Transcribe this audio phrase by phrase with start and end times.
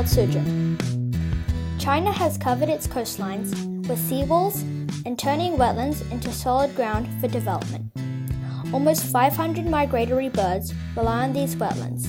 [0.00, 0.42] suzhou.
[1.78, 3.50] China has covered its coastlines
[3.86, 4.62] with seawalls
[5.04, 7.92] and turning wetlands into solid ground for development.
[8.72, 12.08] Almost 500 migratory birds rely on these wetlands,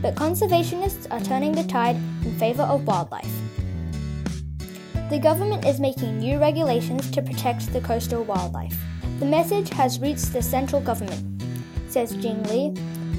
[0.00, 3.34] but conservationists are turning the tide in favor of wildlife.
[5.10, 8.78] The government is making new regulations to protect the coastal wildlife.
[9.18, 11.42] The message has reached the central government,
[11.88, 12.74] says Jing Li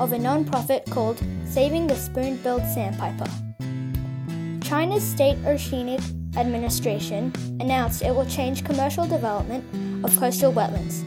[0.00, 3.53] of a non-profit called Saving the Spoon-Billed Sandpiper.
[4.64, 6.00] China's State Oceanic
[6.38, 9.62] Administration announced it will change commercial development
[10.02, 11.04] of coastal wetlands.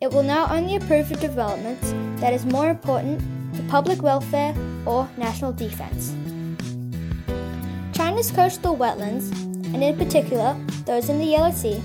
[0.00, 3.20] It will now only approve of developments that is more important
[3.54, 4.52] to public welfare
[4.84, 6.12] or national defense.
[7.96, 9.30] China's coastal wetlands,
[9.72, 11.80] and in particular those in the Yellow Sea,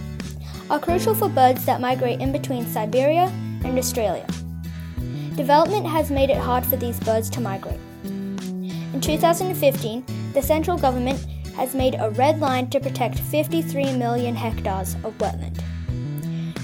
[0.71, 3.31] are crucial for birds that migrate in between Siberia
[3.63, 4.25] and Australia.
[5.35, 7.79] Development has made it hard for these birds to migrate.
[8.03, 10.03] In 2015,
[10.33, 11.19] the central government
[11.55, 15.61] has made a red line to protect 53 million hectares of wetland.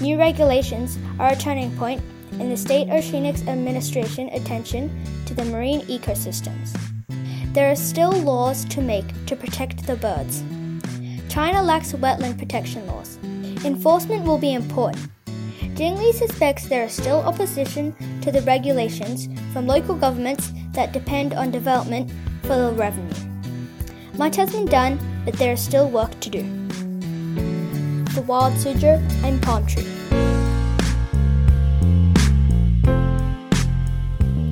[0.00, 4.90] New regulations are a turning point in the State Oceanics Administration attention
[5.26, 6.76] to the marine ecosystems.
[7.52, 10.42] There are still laws to make to protect the birds.
[11.28, 13.18] China lacks wetland protection laws.
[13.64, 15.08] Enforcement will be important.
[15.74, 21.34] Jing Li suspects there is still opposition to the regulations from local governments that depend
[21.34, 22.10] on development
[22.42, 23.29] for the revenue.
[24.20, 26.44] Much has been done, but there is still work to do.
[28.14, 29.86] The Wild Suzhou and Palm Tree.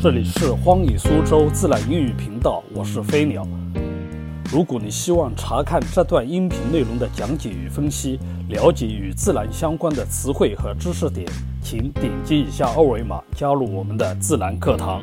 [0.00, 3.46] 这里是荒野苏州自然英语频道，我是飞鸟。
[4.50, 11.26] 如果你希望查看这段音频内容的讲解与分析，了解与自然相关的词汇和知识点，
[11.62, 15.02] 请点击以下二维码加入我们的自然课堂。